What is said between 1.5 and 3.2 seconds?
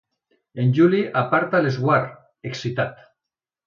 l'esguard, excitat.